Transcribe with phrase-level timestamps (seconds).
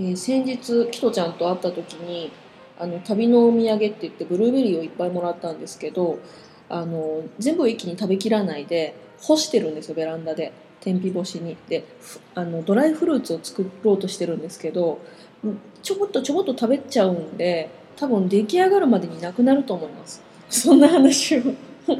[0.00, 2.32] えー、先日キトちゃんと会った時に
[2.78, 6.18] あの旅のお土産って言ってブルーベリーをいっぱいもらったんですけど
[6.70, 10.52] あの全部一気に食べきらないで干してるんですよベランダで。
[10.80, 11.58] 天日干しに。
[11.68, 11.84] で
[12.34, 14.98] あのドライフルーツを作ろうとしてるんですけど
[15.82, 20.22] ちょこっとちょこっと食べちゃうんで多分出来上がるまでになくなると思います。
[20.48, 21.42] そんな話を。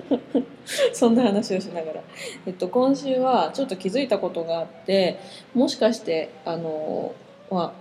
[0.94, 2.02] そんな話をしながら、
[2.46, 5.18] えっと、今週はちょっと気づいたことがあって
[5.52, 7.12] もしかしてあの
[7.50, 7.74] ま、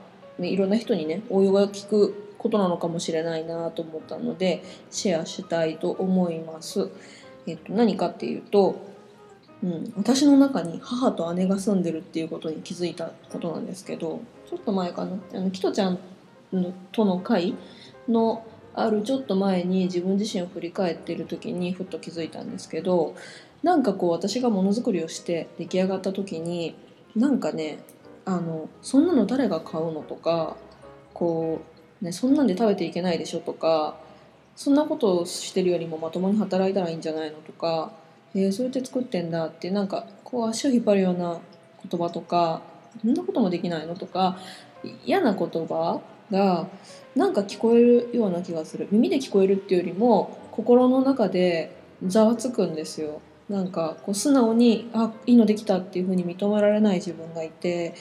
[0.47, 6.89] いろんな人にね応用が聞くことなのかもしれないなと思ったのでシェアしたいと思います。
[7.45, 8.79] えっと、何かっていうと、
[9.63, 15.99] うん、私の中に母と姉が住んでるっていうことに気づいたことなんですけどちょっと前かなあのキトちゃん
[16.53, 17.55] のとの会
[18.07, 23.15] のあるちょっと前に自分自身を振り返っている時にふっと気づいたんですけど
[23.63, 26.75] なんかこう私がものづくりをして出来上がった時に
[27.15, 27.79] なんかね
[28.29, 30.55] あのそんなの誰が買うのとか
[31.15, 31.61] こ
[32.01, 33.97] う、ね、そんなんで食べていけないでしょとか
[34.55, 37.91] そんなことをしてるよりもまともに働いたらいいんじゃないのとか、
[38.35, 41.39] えー、そうやって作ってんだってなんかこう足を引っ張るような
[41.89, 42.61] 言葉とか
[43.01, 44.37] そんなこともできないのとか
[45.03, 46.67] 嫌な言葉が
[47.15, 48.87] なんか聞こえるような気がする。
[48.91, 53.21] 耳で聞こえるっていうよりも心の中でざわつくんですよ。
[53.49, 57.95] なんかこう素直にあいいのできたっていうふうに認められない自分がいて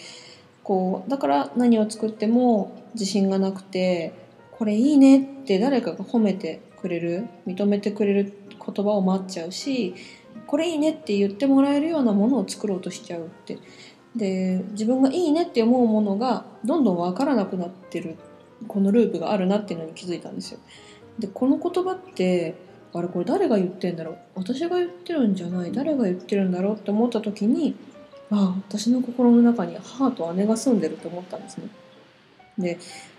[0.62, 4.12] こうだから何を作っても自信がなくて
[4.52, 9.94] これいいねって誰かが褒めてくれる認めてくれる言葉を待っちゃうし
[10.46, 13.58] これいいねって言ってもらえるようなものを作ろうとしちゃうって
[14.14, 18.16] で自分がいいねって思うものがどんどん分からなくなってる
[18.66, 20.58] このループがあるなっていうのに気づいたんですよ。
[21.18, 22.54] でこの言葉って
[22.94, 24.16] あれこれ誰が言ってんだろう？
[24.36, 25.72] 私が言ってるんじゃない。
[25.72, 26.76] 誰が言ってるんだろう？
[26.76, 27.76] って思った時に
[28.30, 31.68] ああ私の心の中に母と姉が住んでると思ったんですね。
[32.58, 32.78] で、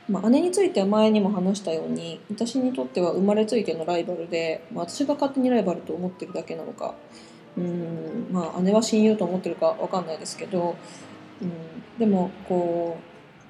[0.10, 6.94] まあ、姉については前にも話したように私にとっては生まれついてのライバルで、まあ、私が勝手にライバルと思ってるだけなのか
[7.58, 10.76] うんまあ姉は親友と思ってるか分かんないですけど
[11.42, 11.52] うん
[11.98, 12.98] でもこ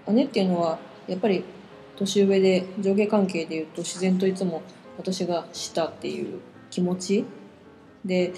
[0.05, 1.43] う姉っていうのはやっぱり
[1.95, 4.61] 年上で上下関係でいうと自然といつも
[4.99, 6.39] 私がしたっていう
[6.69, 7.25] 気持ち？
[8.05, 8.33] で、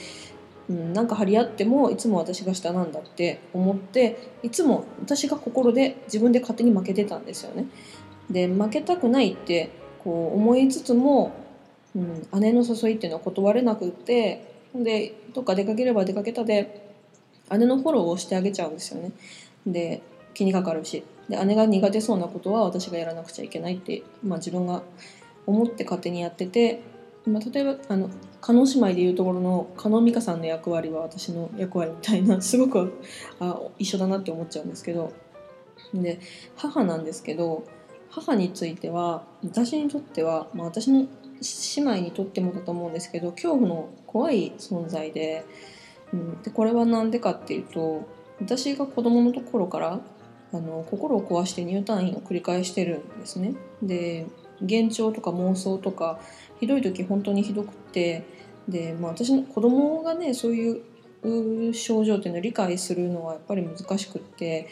[0.70, 7.66] うん、なんか張り合ってもいつも私が下なんだって思っていつも私が心で自分で勝手に負けてたんですよね。
[8.30, 9.72] で負けたくないって
[10.04, 11.34] こう思いつつも、
[11.96, 16.94] うん、姉の誘いっていうのは断れなくってでどっか出かければ出かけたで
[17.52, 19.12] 姉のフォローをしてあげちゃうんですよね。
[19.68, 20.02] で
[20.34, 24.82] 気にかかるしで姉が苦手そうなことは私がやらなくちゃいけないって、まあ、自分が
[25.46, 26.81] 思って勝手にやってて、
[27.25, 28.09] まあ、例えばあの
[28.41, 33.00] 加納姉妹でいうところの加納美香さんの役割は私の役割みたいなすごく
[33.40, 35.13] あ一緒だなって思っちゃうんですけど
[35.94, 36.19] で
[36.56, 37.63] 母なんですけど
[38.09, 41.07] 母については私にとっては、まあ、私の
[41.75, 45.46] 姉妹にとってもだと思うんですけど恐怖の怖い存在で,、
[46.13, 48.07] うん、でこれは何でかっていうと
[48.40, 50.00] 私が子供のところから
[50.53, 53.53] あの心を壊して入退院を繰り返してるんですね。
[53.81, 54.25] で
[54.62, 56.20] 幻聴とか妄想とか
[56.60, 58.24] ひどい時本当にひどくって
[58.68, 64.68] で、まあ、私の子供がねそういう症状っていうのを理解するのはやっぱり難しくって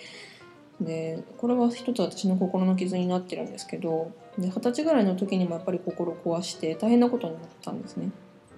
[0.82, 8.12] でこれは一つ私の心の傷になってるんですけど二十歳ぐらいの時にもやっぱり心を壊して大変なことになったんですね。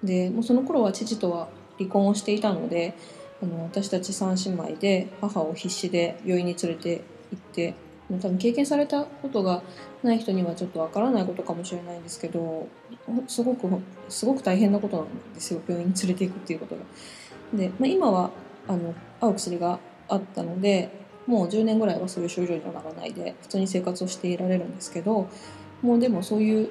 [0.04, 2.94] でもうその頃は父とは離婚をしていたので
[3.42, 7.74] あの私たち3姉妹で母を必死で病院に連れて行って
[8.18, 9.62] 多分経験されたことが
[10.02, 12.68] ない人にはちょっとわからないことかもしれないんですけど
[13.26, 13.68] すごく
[14.08, 16.82] すごく大変なことなんですよ病院に連れていくっていうことが。
[17.54, 18.30] で、まあ、今は
[18.68, 19.78] あの合う薬が
[20.08, 20.90] あったので
[21.26, 25.28] もう10年ぐらいはそういう症状にはならないで普通に生活をしていられるんですけど
[25.82, 26.70] もうでもそういう、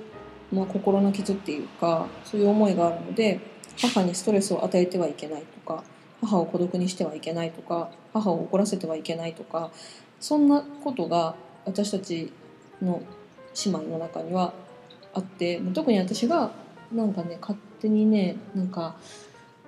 [0.52, 3.40] まあ、心の傷っていうかそういう思いがあるので
[3.80, 5.84] 母にストレスを与えてはいけないとか
[6.22, 9.72] 母を孤独にしてはいけないとか母を怒らせてはいけないとか
[10.22, 11.36] そんなことが
[11.66, 12.32] 私たち
[12.82, 13.02] の
[13.66, 14.54] 姉妹の中には
[15.14, 16.52] あって特に私が
[16.94, 18.96] なんかね勝手にねなんか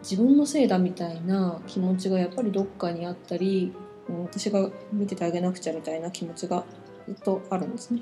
[0.02, 3.74] 自分のせいだみたいな気持ちがやっぱりどっかにあったり
[4.08, 6.64] 私が見ててあげなくちゃみたいな気持ちが
[7.08, 8.02] ずっとあるんですね。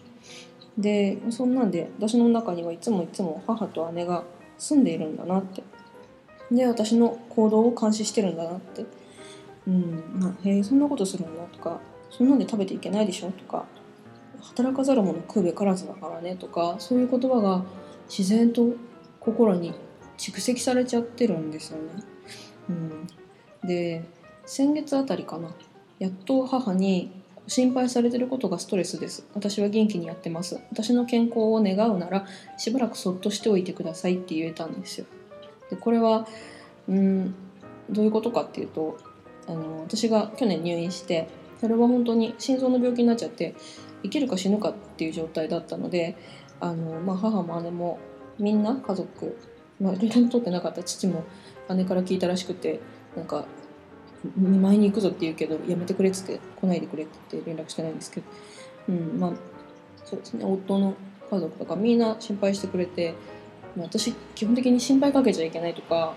[0.78, 4.24] でそんなんで私の中にはいつもいつも母と姉が
[4.58, 5.64] 住んでいるんだなって
[6.52, 8.86] で私の行動を監視してるんだなって
[9.68, 11.80] うんまあ、へえそんなことするのとか
[12.12, 13.66] そんなんで食べていけないでしょとか
[14.42, 17.64] 働かざる者食うべからずだからねとかそういう言葉が
[18.08, 18.74] 自然と
[19.20, 19.74] 心に
[20.18, 22.04] 蓄積されちゃってるんですよね。
[22.70, 23.08] うん、
[23.68, 24.04] で
[24.46, 25.50] 先月あたりかな。
[26.00, 27.12] やっと母に
[27.48, 29.26] 心配されてることがストレスです。
[29.34, 30.60] 私は元気にやってます。
[30.72, 32.26] 私の健康を願うなら
[32.58, 35.06] しばらくそっとしておいてくださいって言えたんですよ。
[35.70, 36.28] でこれは
[36.88, 37.36] うん
[37.90, 38.98] どういうことかっていうと
[39.48, 41.28] あの私が去年入院して
[41.62, 43.54] それは本当に心臓の病気になっちゃって
[44.02, 46.18] 生きるか死ぬかっていう状態だったので
[46.60, 48.00] あの、まあ、母も姉も
[48.40, 49.38] みんな家族、
[49.80, 50.82] まあ、連絡取ってなかった。
[50.82, 51.24] 父も
[51.70, 52.80] 姉から聞いたらしくて
[53.16, 53.46] なんか
[54.36, 58.26] 見舞いに行くぞって言うけどやめてくれっつって来ないでくれって連絡してないんですけど、
[58.90, 59.32] うんまあ、
[60.04, 60.44] そうですね。
[60.46, 60.96] 夫の
[61.30, 63.14] 家族とかみんな心配してくれて
[63.78, 66.16] まあ私基本的に心配かけちゃいけないとか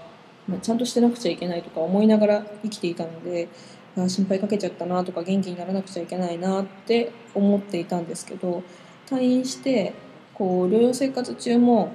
[0.49, 3.49] まあ、ちゃんとしてなくちゃいけないとか思いながら生きていたので
[3.97, 8.63] あ心配かけちゃったなとか元気にならなくちゃいけないなって思っていたんですけど
[9.07, 9.93] 退院して
[10.35, 11.93] こう療養生活中も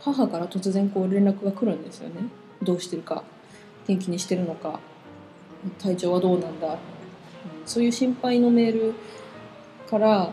[0.00, 2.28] 母から突然こう連絡が来るんですよね。
[2.62, 3.24] どうしてるか。
[3.86, 4.80] 元気にしてるのか。
[5.78, 6.76] 体調はどうなんだ、
[7.64, 8.94] そういう心配のメール
[9.88, 10.30] から、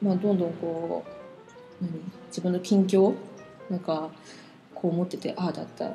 [0.00, 1.04] まあ、どんどんこ
[1.80, 1.92] う何？
[2.28, 3.14] 自分の近況
[3.70, 4.10] なんか
[4.74, 5.92] こう思っててああだった。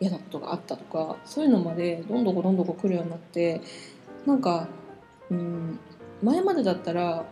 [0.00, 3.60] 嫌なことがあったとかそういうのまでどんどんどんどん来るようになって
[4.26, 4.68] なんか、
[5.30, 5.78] うん、
[6.22, 7.24] 前までだったら、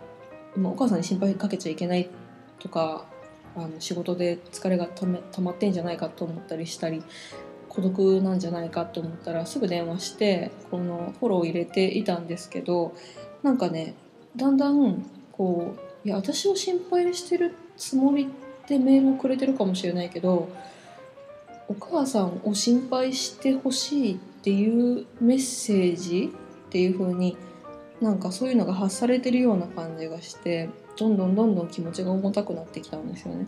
[0.57, 2.09] お母さんに心配かけちゃいけない
[2.61, 3.07] とか
[3.57, 7.03] あの仕事で疲れがため溜まってんじゃないかと思ったりしたり
[7.69, 12.95] 孤独なんじゃないかと思ったらすぐ電話してこのフォローを入れていたんですけど
[13.43, 13.95] なんかね
[14.37, 15.75] だんだんこ
[16.05, 18.29] ういや私を心配してるつもり
[18.69, 20.49] でメールをくれてるかもしれないけど
[21.69, 26.31] お母さんを心配してほしいっていうメッセージ
[26.67, 27.37] っていう風に
[28.01, 30.69] なんかそういうのが発されてるような感じがして
[30.99, 33.47] どんどんどんどん気持ちが重たくなってきたんですよね。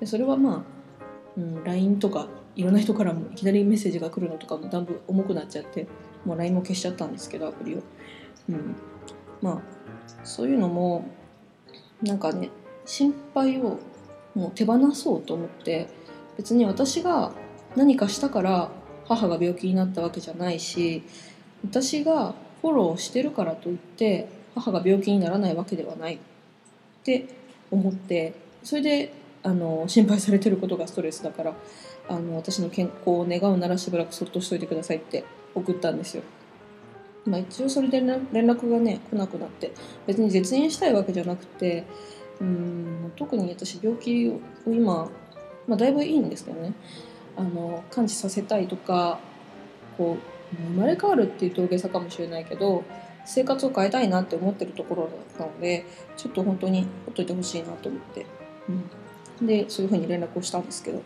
[0.00, 0.64] でそれはま
[1.36, 5.86] あ、うん、LINE とかいろんな人からもいきなりメッセージが来るのとかもだいぶ重くなっちゃって
[6.24, 7.78] もう LINE も消しちゃったんですけどアプリを。
[8.50, 8.76] うん、
[9.40, 9.62] まあ
[10.24, 11.04] そういうのも
[12.02, 12.50] なんかね
[12.84, 13.78] 心配を
[14.34, 15.88] もう手放そうと思って
[16.36, 17.32] 別に私が
[17.76, 18.70] 何かしたから
[19.06, 21.02] 母が病気になったわけじゃないし
[21.64, 26.18] 私がフォローしてるからといって母が病気にならないわけではないっ
[27.04, 27.26] て
[27.70, 29.12] 思ってそれで
[29.42, 31.54] あの心配されてることがストレスだから
[32.08, 35.24] あの私の健康を願うならしばらくそっとしといてくださいって
[35.54, 36.22] 送ったんですよ。
[37.26, 39.72] まあ、一応それで連絡がね来なくなって
[40.06, 41.84] 別に絶縁したいわけじゃなくて
[42.40, 45.10] うん特に私病気を今、
[45.66, 46.74] まあ、だいぶいいんですけどね
[47.36, 49.18] あの感知させたいとか
[49.98, 50.18] こ
[50.52, 52.84] う生まれ変わるっていうと大げさかもしれないけど
[53.26, 55.86] 生活を変えたいなって思ってるところだったので
[56.16, 58.26] ちょっと本当にほっといてほしいなと思って、
[59.40, 61.02] うん、でそういうふうに連絡をしたんですけど。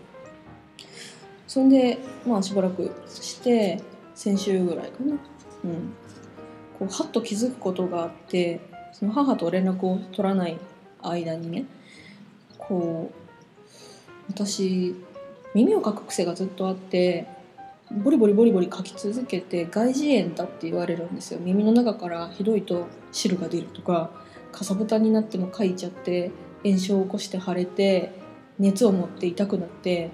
[1.48, 3.80] それでまあしばらくして
[4.14, 5.18] 先週ぐらいかな、うん、
[6.78, 8.60] こうはっと気づくことがあって
[8.92, 10.58] その母と連絡を取らない
[11.00, 11.64] 間にね
[12.58, 14.94] こう私
[15.54, 17.26] 耳をかく癖がずっとあって
[17.90, 24.10] ボリボリボリボリ書き続けて外耳炎だって言われるんですよ耳の中からひどいと汁が出るとか
[24.52, 26.30] かさぶたになっても書いちゃって
[26.64, 28.12] 炎症を起こして腫れて
[28.58, 30.10] 熱を持って痛くなって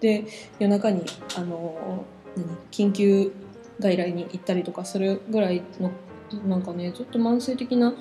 [0.00, 0.24] で
[0.58, 1.04] 夜中に
[1.36, 2.04] あの
[2.70, 3.32] 緊急
[3.78, 5.92] 外来に行ったりとかするぐらいの
[6.46, 7.94] なんかねずっと慢性的な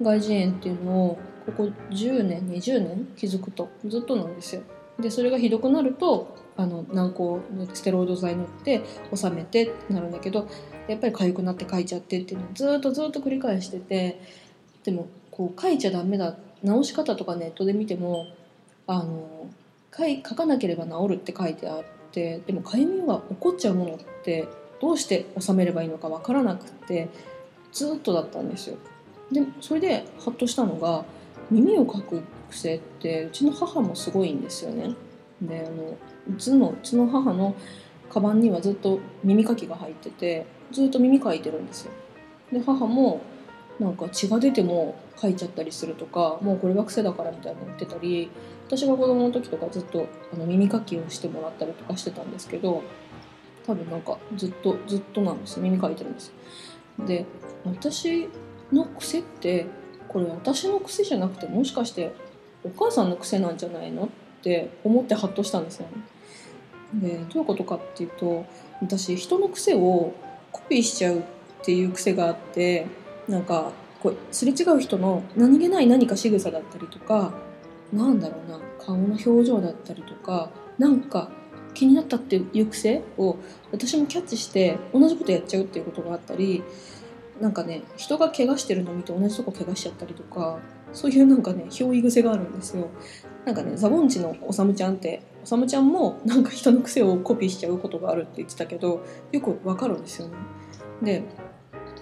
[0.00, 4.62] 外耳炎っていうのをここ10年20年気づくとずっとなんですよ。
[4.98, 8.82] でそれがひどくなるとあの軟膏のステロイド剤塗って
[9.14, 10.48] 収めてってなるんだけど
[10.88, 14.20] やっぱり痒くなって書いちゃってっていうのをずっとずっと繰り返してて
[14.84, 18.26] でもこう書いちゃダメだ直し方とかネットで見ても
[18.86, 19.48] あの
[19.96, 24.48] 書い書かなければ治るって書いてあってでもかゆみが起こっちゃうものって
[24.80, 27.08] どうして収めればいいのか分からなくて
[27.72, 28.78] ずっとだったんですよ。
[29.32, 31.04] でそれでハッとしたのが
[31.50, 34.94] 耳をかく癖ってうちの母もすごいんですよね。
[35.40, 35.96] であの
[36.34, 37.54] うちのうちの母の
[38.10, 41.92] カバンにはずっと耳かきが入っててずっと耳かいてるんですよ。
[42.52, 43.20] で母も
[43.78, 48.30] なんか血が出てもかいちゃったりするとかもうこれは癖だからみたいなの言ってたり
[48.66, 52.82] 私が子供の時とかずっとあの耳かきをしてもらったりとかしてたんですけど
[53.66, 56.32] 多分なんかずっとずっとなんです耳かいてるんです
[57.06, 57.26] で
[57.64, 58.28] 私
[58.72, 59.66] の癖って
[60.08, 62.14] これ私の癖じゃなくてもしかして
[62.66, 64.04] お母さんの癖なんじゃないの？
[64.04, 64.08] っ
[64.42, 67.08] て思ってハッとしたんですよね。
[67.08, 68.44] でどういうことかっていうと
[68.80, 70.14] 私人の癖を
[70.52, 71.22] コピーしちゃうっ
[71.62, 72.86] ていう癖があって
[73.28, 77.32] なんかこうすれ違う人の何気ない何か仕草だったりとか
[77.92, 81.30] なんだろうな顔の表情だったりとかなんか
[81.74, 83.36] 気になったっていう癖を
[83.72, 86.62] 私もキャッチして同じことやっちゃうっていうことがあったり
[87.40, 90.58] なんかね人が怪我してるのを見て同じとこ怪我しちゃったりとか
[90.92, 92.88] そういうなんかね憑依癖があるんですよ。
[93.44, 100.34] なんかねザボンチのおさむちゃんっておさむちゃんもなんか人の癖をコピーしちゃうことがあるって言ってたけどよくわかるんですよね。
[101.02, 101.22] で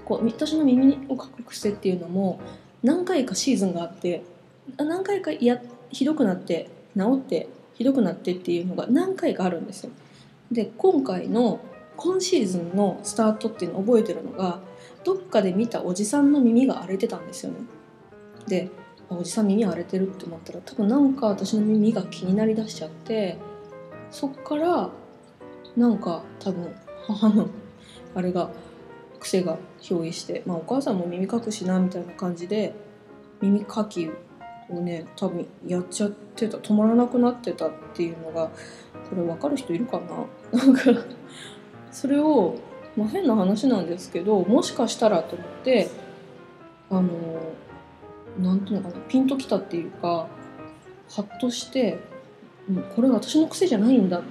[0.04, 2.40] こう私の耳をかく癖っていうのも
[2.82, 4.22] 何回かシーズンがあって
[4.76, 5.60] 何回かや
[5.90, 9.90] ひどくなって治ってひどくなってっていうのが何回かあるんですよ。
[10.52, 11.60] で今回の
[11.96, 14.60] 今シーズンのスタートっていうのを覚えてるのが
[15.04, 17.58] どっかで見たおじさんの耳が荒れてたんですよね。
[18.46, 18.70] で
[19.10, 23.38] おじさん耳荒れてるって思ったら多分なんか私の耳が気になりだしちゃって
[24.10, 24.90] そっから
[25.76, 26.74] なんか多分
[27.06, 27.48] 母の
[28.14, 28.50] あれが
[29.20, 32.74] 癖が憑依して、まあ、お母さんも耳かくしなみたいな感じで
[33.40, 34.10] 耳かき
[34.70, 38.48] をね多分やっちゃってた止まらなくなってたっていうのが
[39.10, 40.00] これ分かる人いるか
[40.52, 40.58] な？
[40.58, 40.82] なんか
[41.90, 42.56] それを、
[42.96, 45.90] まあ、変な話なんですけどもしかしたらと思って
[46.90, 47.10] あの
[48.38, 50.28] なんていうのかなピンときたっていうか
[51.10, 51.98] ハッとして
[52.68, 54.22] うこれ私の癖じゃないんだ。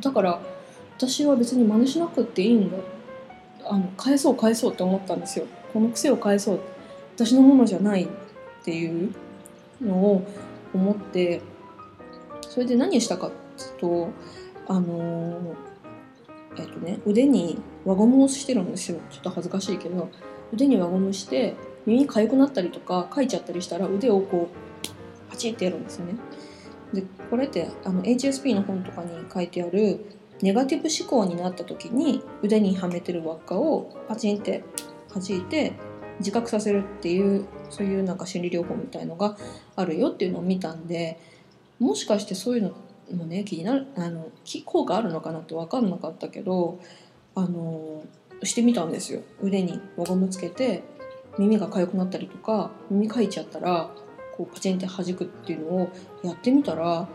[0.00, 0.40] だから
[0.96, 2.76] 私は別に真似しなくていいんだ。
[3.64, 5.46] あの返そう返そうって思ったんですよ。
[5.72, 6.60] この癖を返そう
[7.14, 8.08] 私のものじゃないっ
[8.64, 9.14] ていう
[9.80, 10.26] のを
[10.74, 11.40] 思って
[12.48, 14.08] それで何したかっていうと
[14.66, 15.54] あの
[16.56, 18.98] えっとね腕に輪ゴムをしてるんですよ。
[19.10, 20.08] ちょっと恥ずかしいけど
[20.52, 21.54] 腕に輪ゴムして
[21.86, 26.16] 耳痒くなったりとかかいちゃったりしたら腕をこうパチってやるんですよね。
[26.92, 30.04] でこれってあの HSP の本とかに書いてある
[30.42, 34.64] ネガティブ思考になった時に腕にはめてる輪っかをパチンって
[35.14, 35.74] 弾いて
[36.18, 39.36] 自覚させるっていうそういうなんか心理療法みたいのが
[39.76, 41.18] あるよっていうのを見たんで
[41.78, 42.74] もしかしてそういうの
[43.16, 44.28] もね気になるあの
[44.64, 46.78] 効果あるのかなって分かんなかったけど
[47.34, 48.02] あの
[48.42, 49.22] してみたんですよ。
[49.42, 50.82] 腕に輪ゴムつけて
[51.38, 53.90] 耳が痒くなったりとか耳かいちゃったら
[54.36, 57.08] こうパチンって弾くっていうのをやってみたら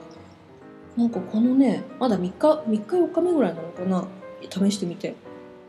[0.96, 4.08] なんかこのねまだ3日3日4日目ぐらいなのかな
[4.50, 5.16] 試してみて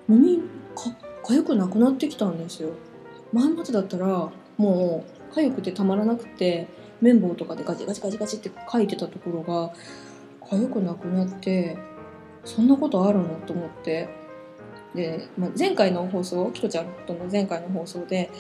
[0.08, 0.38] 耳
[0.74, 2.70] か痒くなくなってきたんですよ。
[3.32, 6.68] 前までだったらもう痒くてたまらなくて
[7.00, 9.74] 綿棒とかでガチガチガチガチって書いてたところが
[10.48, 11.76] 痒くなくなって
[12.44, 14.25] そんなことあるのと思って。
[14.96, 18.30] で、まあ、前回の放送キトちゃんとの前回の放送で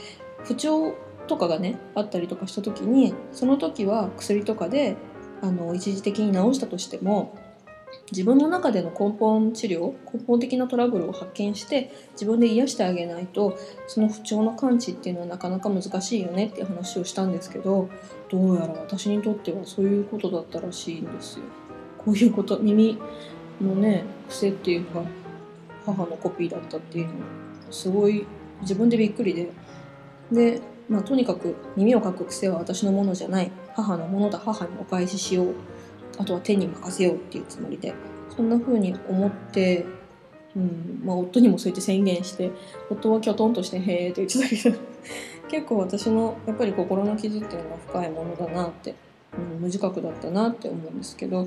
[0.44, 0.94] 不調
[1.28, 4.96] とかがねあったりとかした時にその時は薬とかで
[5.42, 7.36] あの一時的に治したとしても
[8.12, 17.88] 自分の中での根本治療根本的なトラブルを発見して自分で癒してあげないとその不調の感知っていうのはなかなか難しいよねっていう話をしたんですけど
[18.28, 21.44] どうやら私にとってはそういうことだったらしいんですよ。
[21.98, 22.98] こういうこと耳
[23.60, 25.02] のね癖っていうか
[25.86, 27.12] 母のコピーだったっていうの
[27.70, 28.26] すごい
[28.62, 29.50] 自分でびっくりで。
[30.32, 33.50] で、まあ、とにかく耳をかく癖は私のものじゃない。
[33.74, 34.38] 母のものだ。
[34.38, 35.54] 母にお返ししよう。
[36.18, 37.94] あとは手に任せようっていうつもりで。
[38.34, 39.86] そんな風に思って、
[40.56, 42.50] うんまあ、夫にもそうやって宣言して
[42.90, 44.78] 夫はきょとんとして「へえ」って言ってたけど。
[45.48, 48.96] 結構私のやっぱり心の傷っていうのが深いものだなって、
[49.54, 51.46] うん、無自覚だったなって思うんですけど。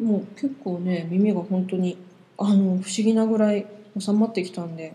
[0.00, 1.96] もう結構ね耳が本当に
[2.38, 3.66] あの不思議なぐらい
[3.98, 4.94] 収まってきたんで、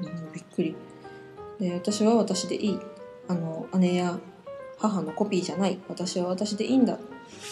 [0.00, 0.76] うん、びっくり。
[1.60, 2.80] で私は私でいい。
[3.28, 4.18] あの姉や
[4.78, 5.78] 母のコピーじゃない。
[5.88, 6.98] 私は私でいいんだっ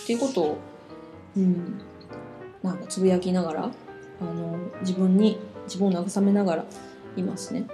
[0.07, 0.59] ていうことを、
[1.37, 1.81] うん、
[2.63, 3.71] なんかつぶやきながら
[4.21, 6.65] あの自分に自分を慰めながら
[7.17, 7.67] いますね。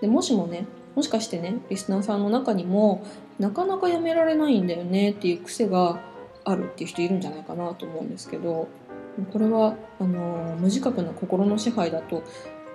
[0.00, 3.04] でもしもねもしかしてねリスナーさんの中にも
[3.38, 6.00] なかなかやめられないんだよねっていう癖が
[6.44, 8.68] あるっていう人いるんじゃないかなと思うんですけど
[9.32, 12.22] これはあの無自覚な心の支配だと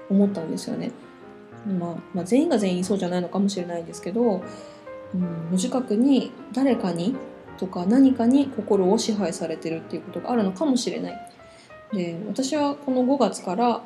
[0.10, 0.92] 思ったんですよね。
[1.66, 4.44] まあ、まあ、全員が全員そうじゃないのかもしれないんですけど
[5.14, 7.16] うん、無自覚に誰かに
[7.58, 11.30] とか何かに心を支配されてるっていうことがあるのかもしれない。
[11.94, 13.84] で私はこの5月から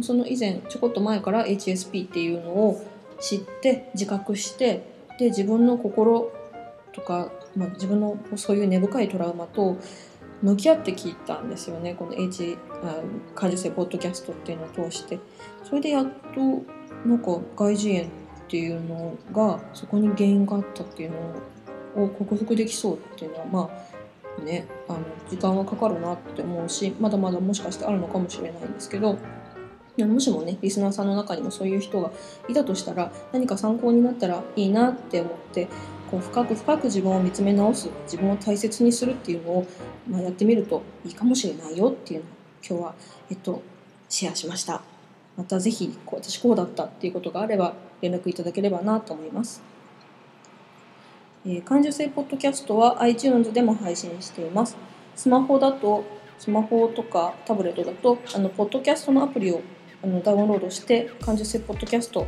[0.00, 2.82] その以前ちょこっと前から HSP っていうのを
[3.20, 4.82] 知って自覚して
[5.18, 6.32] で自分の心
[6.92, 9.76] とか、まあ、自分のそういう根深いトラウマと
[10.42, 11.94] 向き合って聞いたんですよね。
[11.94, 12.96] この H あ
[13.34, 15.18] 感受性ポッドキャストっていうのを通して。
[15.64, 16.40] それでやっと
[17.06, 18.10] なんか外耳炎っ
[18.50, 23.70] っていうのがそこに原因があったっていうのを克服できそうっていうのはま
[24.40, 24.98] あねあの
[25.30, 29.16] 時間はかかるなって思うしまだまだもしかしてあるのかもしれないんですけど
[30.06, 32.10] もしもねリスナーさんの中にもそういう人が
[32.48, 35.68] いたとしたら何か参考になったらいいなって思って
[36.10, 39.66] こう深く深く自分を見つめ直す自分を大切にするっていうのを、
[40.08, 42.28] まあ、やってみるといいかもしれないよっていうのを
[42.68, 42.94] 今日は、
[43.30, 43.62] えっと、
[44.08, 44.82] シェアしました。
[45.36, 49.62] また是非こう私こうだったっていうことがあれば連絡いただければなと思います、
[51.46, 54.76] えー、感受性ポッドキャストは iTunes でも配信しています。
[55.16, 56.04] スマホだと
[56.38, 59.60] スマホとかタブレットだとあのポッドキャストのアプリを
[60.02, 62.26] あのダウンロードして感受性ポッドキャスト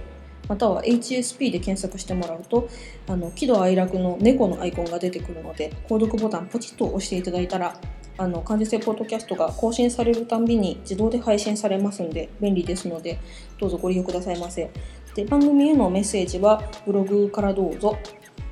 [0.49, 2.69] または HSP で検索してもらうと
[3.07, 7.77] あの喜怒哀楽の猫のアイコンが出てくるので購読ボタンポチッと押していただいたら
[8.19, 13.19] あの感受性ポッドキャストが更新されるたんびに自動で配信されますので便利ですので
[13.59, 14.71] どうぞご利用くださいませ。
[15.15, 17.99] で番組へのメッセージはブログからどうぞ、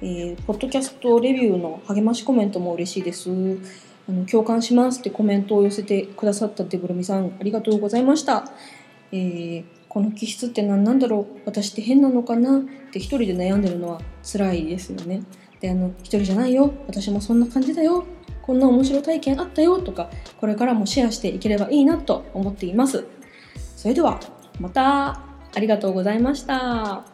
[0.02, 3.30] えー、ポッドキャストレビューの励ましコメントも嬉しいです。
[4.08, 8.50] あの共感しますってコメントを寄せてくださったデブルミさんありがとうございました、
[9.12, 11.40] えー、この気質って何なんだろう？
[11.44, 12.58] 私って変なのかな？
[12.58, 12.60] っ
[12.92, 15.22] て一人で悩んでるのは辛いですよね。
[15.60, 16.72] であの一人じゃないよ。
[16.86, 18.04] 私もそんな感じだよ。
[18.42, 23.04] こんな面白体験あったよとかこれからもシェアしていければいいなと思っています。
[23.76, 24.20] それでは
[24.58, 25.22] また。
[25.52, 27.04] ありがとうございました。